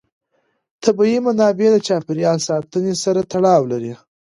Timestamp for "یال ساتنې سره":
2.25-3.21